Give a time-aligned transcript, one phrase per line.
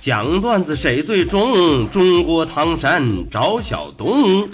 [0.00, 1.86] 讲段子谁最重？
[1.90, 4.48] 中国唐山找小东。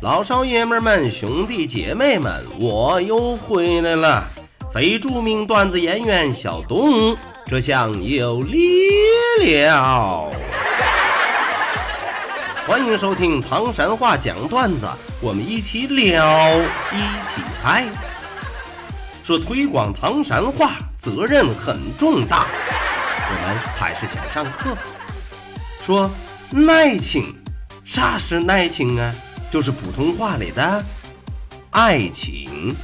[0.00, 4.22] 老少爷们们、兄弟姐妹们，我又回来了！
[4.72, 7.16] 非著名段子演员小东，
[7.46, 8.60] 这厢有力
[9.64, 10.30] 了。
[12.64, 14.86] 欢迎收听唐山话讲段子，
[15.20, 16.60] 我们一起聊，
[16.92, 17.86] 一起嗨。
[19.28, 20.78] 说推广唐山话。
[20.96, 22.46] 责任很重大，
[23.28, 24.74] 我们还是先上课。
[25.82, 26.10] 说
[26.66, 27.36] 爱情，
[27.84, 29.14] 啥是爱情啊？
[29.50, 30.82] 就是普通话里的
[31.72, 32.74] 爱情。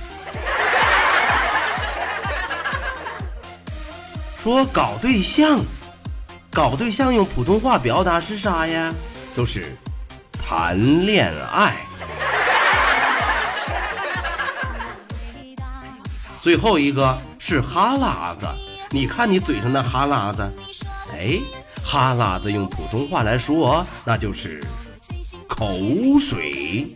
[4.36, 5.61] 说搞对象，
[6.53, 8.92] 搞对象用普通话表达是啥呀？
[9.34, 9.75] 就是
[10.47, 11.75] 谈恋爱。
[16.45, 18.47] 最后一个是哈喇子，
[18.91, 20.42] 你看你嘴上的哈喇子，
[21.11, 21.41] 哎，
[21.83, 24.62] 哈喇子用普通话来说，那就是
[25.48, 25.67] 口
[26.20, 26.95] 水。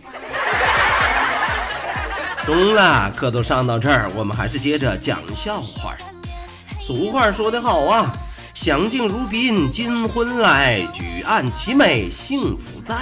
[2.44, 5.96] 懂了，课都上到这儿，我们还是接着讲笑话。
[6.78, 8.12] 俗话说得好啊，
[8.52, 12.94] 相敬如宾，金婚来，举案齐眉，幸福在。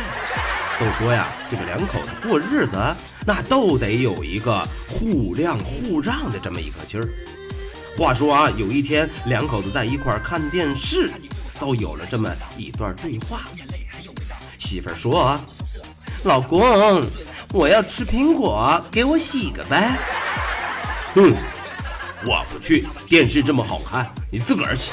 [0.78, 2.76] 都说呀，这个两口子过日子。
[3.28, 7.08] 那都得有一个互谅互让的这么一个劲儿。
[7.98, 11.10] 话说啊，有一天两口子在一块儿看电视，
[11.58, 13.40] 都有了这么一段对话。
[14.58, 15.36] 媳妇儿说
[16.22, 17.04] ：“老公，
[17.52, 19.96] 我要吃苹果，给我洗个呗。
[21.16, 21.34] ”“哼，
[22.26, 24.92] 我不去，电视这么好看，你自个儿洗。”“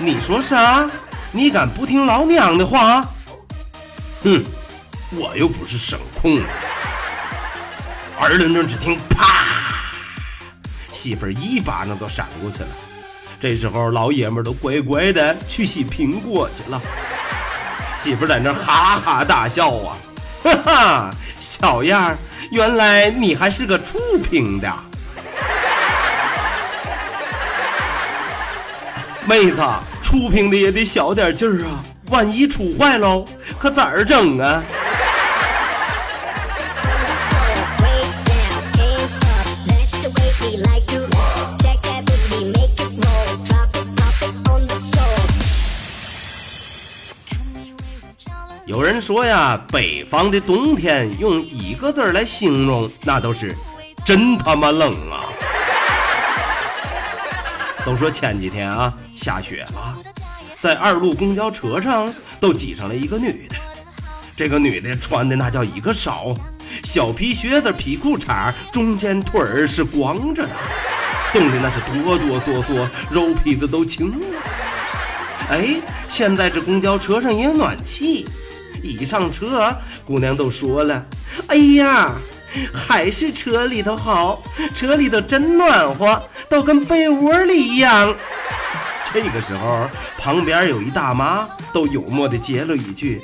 [0.00, 0.88] 你说啥？
[1.32, 3.06] 你敢不听老娘的话
[4.22, 4.44] ？”“哼，
[5.12, 6.48] 我又不是声控的。”
[8.20, 9.84] 二愣愣，只听啪，
[10.92, 12.68] 媳妇儿一巴掌都闪过去了。
[13.40, 16.82] 这时候老爷们都乖乖的去洗苹果去了。
[17.96, 19.96] 媳妇在那哈哈大笑啊，
[20.42, 22.18] 哈哈，小样儿，
[22.50, 24.72] 原来你还是个触屏的。
[29.24, 29.62] 妹子，
[30.02, 33.24] 触屏的也得小点劲儿啊，万一触坏喽，
[33.58, 34.62] 可咋整啊？
[48.64, 53.56] 有人说呀，北方的冬天用一个字来形容，那都是
[54.04, 55.24] 真他妈冷啊！
[57.84, 59.96] 都说前几天啊下雪了，
[60.60, 63.54] 在二路公交车上都挤上了一个女的，
[64.36, 66.34] 这个女的穿的那叫一个少，
[66.82, 70.50] 小皮靴子、皮裤衩，中间腿儿是光着的，
[71.32, 74.26] 冻的那是哆哆嗦嗦，肉皮子都青了。
[75.48, 78.26] 哎，现在这公交车上也有暖气。
[78.82, 79.72] 一上车，
[80.04, 81.04] 姑娘都说了
[81.48, 82.12] ：“哎呀，
[82.72, 84.42] 还是车里头好，
[84.74, 88.14] 车里头真暖和，都跟被窝里一样。”
[89.14, 89.88] 这个时候，
[90.18, 93.22] 旁边有一大妈都幽默的接了一句：“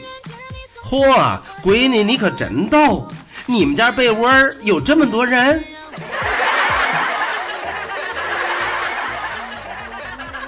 [0.85, 3.07] 嚯，闺女你可真逗，
[3.47, 4.31] 你们家被窝
[4.63, 5.63] 有这么多人？”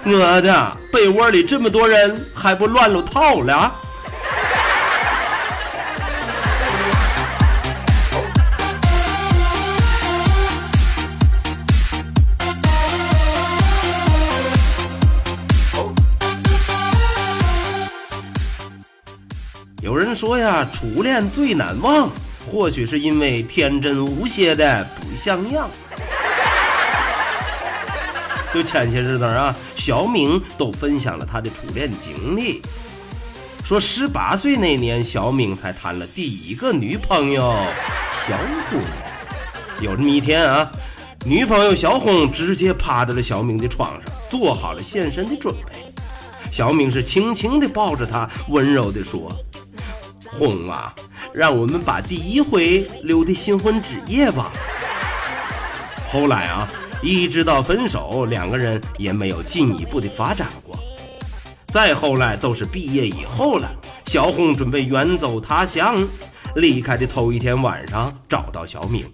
[0.09, 3.75] 我的被窝里这么多人，还不乱了套了？
[20.17, 22.09] 说呀，初恋最难忘，
[22.51, 25.69] 或许是因为天真无邪的不像样。
[28.55, 32.63] 就前些日子啊，小敏都分享了她的初恋经历，
[33.63, 37.55] 说十八岁那年，小敏才谈了第一个女朋友
[38.09, 38.39] 小
[38.71, 38.81] 红。
[39.83, 40.71] 有这么一天啊，
[41.27, 45.93] 女朋友小红直接趴在了小敏的床上，做好了现身的准备。
[46.51, 49.31] 小敏是轻轻地抱着她，温柔地说。
[50.39, 50.95] 红啊，
[51.33, 54.53] 让我们把第一回留的新婚之夜吧。
[56.07, 56.69] 后来啊，
[57.03, 60.79] 一直到分手，两个人也没有进一步的发展过。
[61.69, 63.69] 再后来都是毕业以后了，
[64.07, 66.07] 小红准备远走他乡，
[66.55, 69.05] 离开的头一天晚上找到小敏，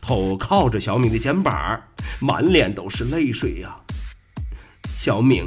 [0.00, 1.80] 头靠着小敏的肩膀，
[2.20, 3.76] 满脸都是泪水呀。
[4.96, 5.44] 小敏，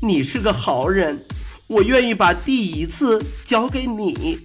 [0.00, 1.24] 你是个好人，
[1.68, 4.38] 我愿意把第一次交给你。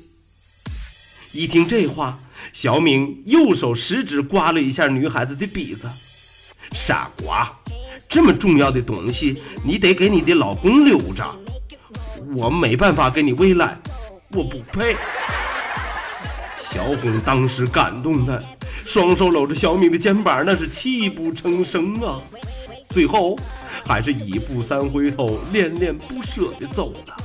[1.31, 2.17] 一听这话，
[2.51, 5.87] 小敏右手食指刮了一下女孩子的鼻子，
[6.73, 7.51] 傻瓜。
[8.09, 11.23] 这么重要的东西，你得给你的老公留着。
[12.35, 13.79] 我没办法给你未来，
[14.31, 14.95] 我不配。
[16.57, 18.43] 小红当时感动的
[18.85, 22.19] 双手搂着小敏的肩膀，那是泣不成声啊。
[22.89, 23.37] 最后
[23.85, 27.15] 还是一步三回头，恋恋不舍的走了。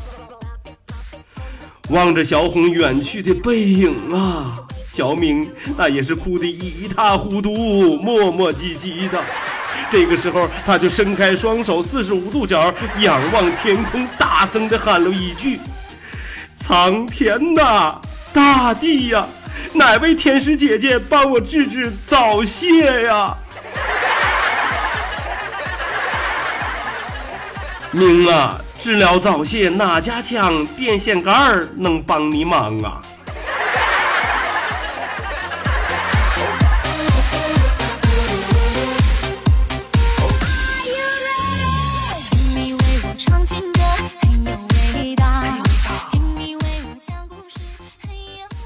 [1.90, 4.58] 望着小红远去的背影啊，
[4.90, 9.22] 小敏那也是哭得一塌糊涂，磨磨唧唧的。
[9.88, 15.60] 这个时候，他就伸开双手，四十五度角仰望天空，大声地喊了一句
[16.56, 18.00] ：“苍天呐，
[18.32, 19.24] 大地呀，
[19.72, 23.36] 哪位天使姐姐帮我治治早泄呀？”
[27.96, 30.66] 明啊，治疗早泄哪家强？
[30.76, 33.00] 电线杆儿能帮你忙啊！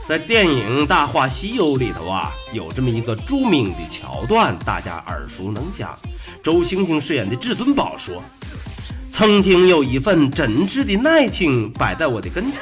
[0.08, 5.96] 在电影《大话西游》里头啊，有这么一个著名的桥段，大家耳熟能详。
[6.42, 8.20] 周星星饰演的至尊宝说
[9.10, 12.60] ：“曾经有一份真挚的爱情摆在我的跟前，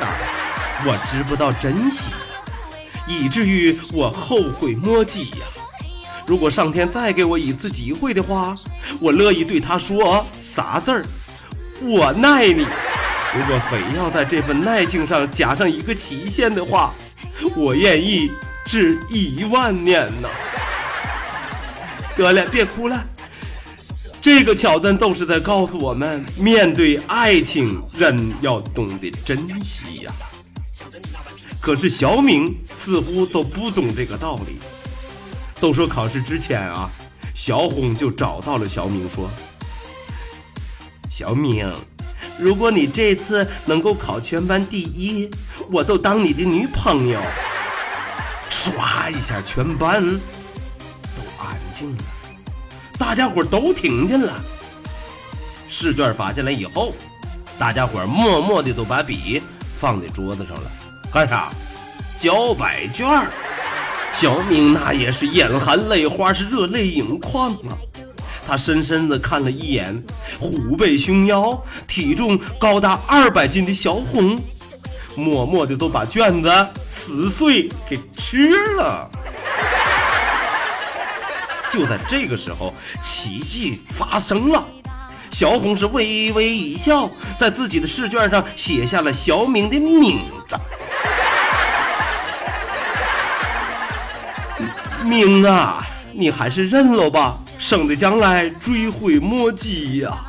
[0.84, 2.10] 我知不道珍惜，
[3.06, 5.46] 以至于我后悔莫及呀。
[6.26, 8.54] 如果上天再给我一次机会的话，
[8.98, 11.04] 我乐意对他说啥字儿？
[11.82, 12.66] 我爱你。
[13.36, 16.92] 如果非要在这份爱情上加上一个期限的话。”
[17.54, 18.32] 我愿意
[18.66, 20.28] 至一万年呢。
[22.16, 23.06] 得了，别哭了。
[24.20, 30.12] 这个桥段都是在告诉我们，面对爱情，人要懂得珍惜呀。
[31.60, 34.58] 可是小明似乎都不懂这个道理。
[35.60, 36.88] 都说考试之前啊，
[37.34, 39.28] 小红就找到了小明，说
[41.10, 41.68] ：“小明，
[42.38, 45.28] 如果你这次能够考全班第一，
[45.70, 47.20] 我都当你的女朋友。”
[48.50, 52.04] 唰一下，全班都安静了，
[52.98, 54.32] 大家伙都听见了。
[55.68, 56.92] 试卷发下来以后，
[57.58, 59.40] 大家伙默默的都把笔
[59.76, 60.70] 放在桌子上了，
[61.12, 61.50] 干啥？
[62.18, 63.06] 交白卷。
[64.12, 67.76] 小明那也是眼含泪花，是热泪盈眶啊。
[68.46, 70.02] 他深深的看了一眼
[70.40, 74.40] 虎背熊腰、体重高达二百斤的小红。
[75.14, 76.50] 默默的都把卷子
[76.88, 79.10] 撕碎给吃了。
[81.70, 84.64] 就在这个时候，奇迹发生了，
[85.30, 90.56] 小红是微微一笑，在自己的试卷上写下了小明的名字。
[95.04, 100.24] 明啊，你还是认了吧，省得将来追悔莫及呀。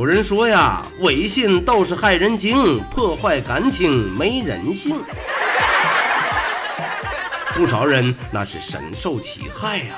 [0.00, 4.98] 有人说呀，微信都是害人精，破坏感情，没人性。
[7.54, 9.94] 不少人那是深受其害呀。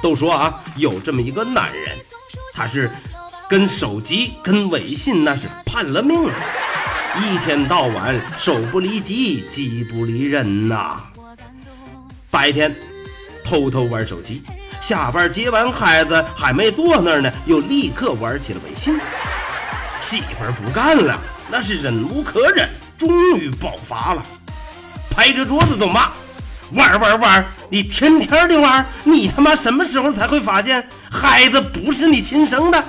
[0.00, 1.94] 都说啊，有这么一个男人，
[2.54, 2.90] 他是
[3.50, 6.34] 跟手机、跟微信那是判了命了，
[7.18, 11.02] 一天到晚手不离机，机不离人呐。
[12.30, 12.74] 白天
[13.44, 14.42] 偷偷玩手机。
[14.82, 19.00] 下班接完孩子还没坐那儿呢，又立刻玩起了微信。
[20.00, 21.16] 媳妇儿不干了，
[21.48, 24.22] 那是忍无可忍，终于爆发了，
[25.08, 26.08] 拍着桌子都骂
[26.74, 27.44] ：“玩玩玩！
[27.70, 32.82] 你天天的玩，你他妈什么时候才会发现孩子不是你亲生的？”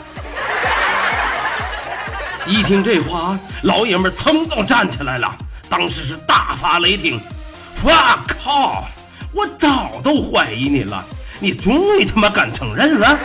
[2.47, 5.37] 一听这话，老爷们噌都站起来了，
[5.69, 7.21] 当时是大发雷霆
[7.85, 7.93] ：“我
[8.43, 8.83] 靠！
[9.31, 11.05] 我早都怀疑你了。”
[11.43, 13.19] 你终于他妈敢承认了！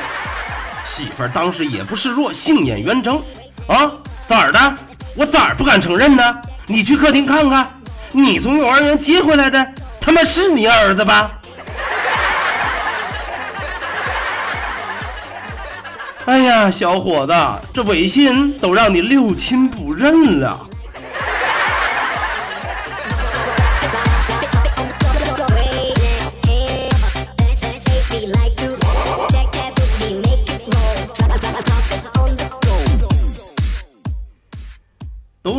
[0.82, 3.22] 媳妇儿当时也不示弱，杏眼圆睁，
[3.68, 3.92] 啊，
[4.26, 4.74] 咋的？
[5.14, 6.36] 我咋不敢承认呢？
[6.66, 7.68] 你去客厅看看，
[8.10, 9.64] 你从幼儿园接回来的，
[10.00, 11.30] 他妈是你儿子吧？
[16.24, 17.32] 哎呀，小伙子，
[17.72, 20.67] 这微信都让你六亲不认了。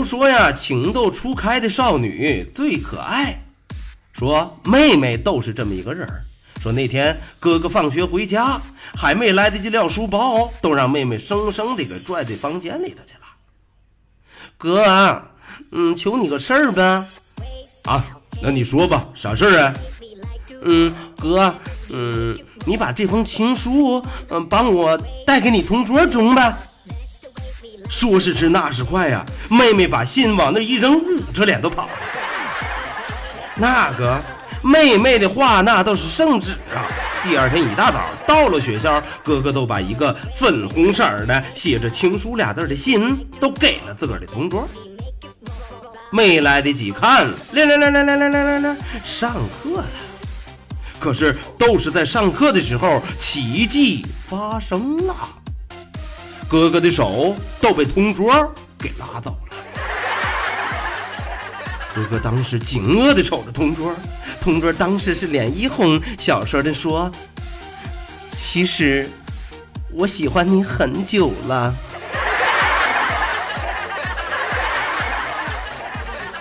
[0.10, 3.40] 说呀，情窦初开的少女最可爱。
[4.12, 6.26] 说妹妹都是这么一个人儿。
[6.60, 8.60] 说那天哥哥放学回家，
[8.98, 13.20] 还没来得及撂书包，都让妹妹生生的给拽在房间里头去了。
[14.58, 15.30] 哥啊，
[15.74, 17.06] 嗯，求你个事儿呗。
[17.84, 18.04] 啊，
[18.42, 19.74] 那你说吧，啥事儿啊？
[20.64, 21.54] 嗯，哥，
[21.90, 22.36] 嗯，
[22.66, 26.58] 你把这封情书，嗯，帮我带给你同桌中呗。
[27.90, 31.90] 说时迟，那时快呀，妹妹把信往那一扔，捂着脸都跑了。
[33.56, 34.22] 那个
[34.62, 36.86] 妹妹的话，那都是圣旨啊！
[37.24, 44.66] 第二天一大早到了学校，哥哥都把一个粉红色的写着“情书”俩字的信都给了自个儿的同桌。
[46.12, 49.86] 没来得及看，来来来来来来来来来，上课了。
[51.00, 55.16] 可是都是在上课的时候，奇迹发生了。
[56.50, 59.56] 哥哥的手都被同桌给拉走了。
[61.94, 63.94] 哥哥当时惊愕的瞅着同桌，
[64.42, 67.12] 同桌当时是脸一红，小声的说
[68.32, 69.08] ：“其实
[69.92, 71.72] 我喜欢你很久了。”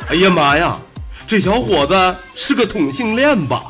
[0.08, 0.78] 哎呀妈呀，
[1.26, 3.62] 这小伙子是个同性恋吧？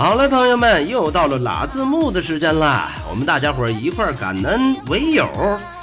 [0.00, 2.90] 好了，朋友们，又到了拉字幕的时间了。
[3.10, 5.28] 我们大家伙一块感恩唯友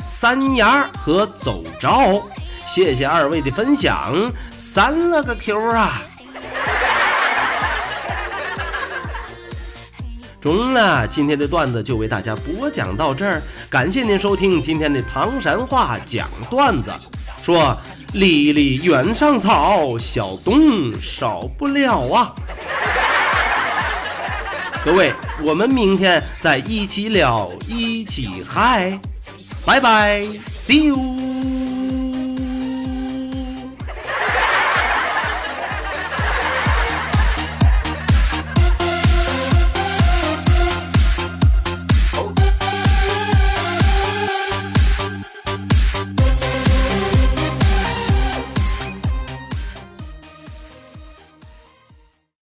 [0.07, 2.23] 三牙和走着，
[2.65, 4.15] 谢谢二位的分享，
[4.57, 6.01] 三了个 Q 啊！
[10.41, 16.89] 中了，今天的段子就为大家播讲到这儿，感谢您收听今天的唐山话讲段子。
[17.43, 17.77] 说
[18.13, 22.33] 离离原上草，小东少不了啊。
[24.87, 25.13] 各位，
[25.43, 28.97] 我们明天再一起聊，一起嗨，
[29.65, 30.21] 拜拜
[30.65, 31.46] ，See you。